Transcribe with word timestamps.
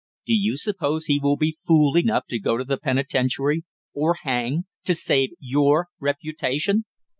"Do 0.25 0.33
you 0.33 0.57
suppose 0.57 1.05
he 1.05 1.19
will 1.21 1.37
be 1.37 1.59
fool 1.63 1.95
enough 1.95 2.25
to 2.31 2.39
go 2.39 2.57
to 2.57 2.63
the 2.63 2.79
penitentiary, 2.79 3.65
or 3.93 4.15
hang, 4.23 4.63
to 4.85 4.95
save 4.95 5.29
your 5.37 5.89
reputation?" 5.99 6.85